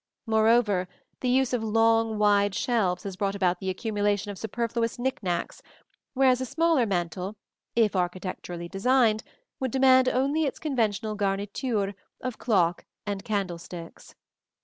[0.25, 0.87] Moreover,
[1.19, 5.61] the use of long, wide shelves has brought about the accumulation of superfluous knick knacks,
[6.15, 7.35] whereas a smaller mantel,
[7.75, 9.23] if architecturally designed,
[9.59, 14.15] would demand only its conventional garniture of clock and candlesticks.